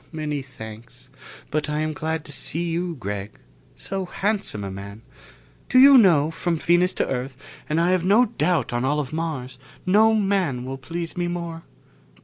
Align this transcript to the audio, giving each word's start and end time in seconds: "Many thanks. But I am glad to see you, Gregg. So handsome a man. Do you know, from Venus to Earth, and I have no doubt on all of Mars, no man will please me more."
"Many 0.11 0.41
thanks. 0.41 1.11
But 1.51 1.69
I 1.69 1.81
am 1.81 1.93
glad 1.93 2.25
to 2.25 2.31
see 2.31 2.71
you, 2.71 2.95
Gregg. 2.95 3.33
So 3.75 4.05
handsome 4.07 4.63
a 4.63 4.71
man. 4.71 5.03
Do 5.69 5.77
you 5.77 5.95
know, 5.95 6.31
from 6.31 6.55
Venus 6.57 6.91
to 6.95 7.07
Earth, 7.07 7.37
and 7.69 7.79
I 7.79 7.91
have 7.91 8.03
no 8.03 8.25
doubt 8.25 8.73
on 8.73 8.83
all 8.83 8.99
of 8.99 9.13
Mars, 9.13 9.59
no 9.85 10.15
man 10.15 10.65
will 10.65 10.79
please 10.79 11.15
me 11.15 11.27
more." 11.27 11.61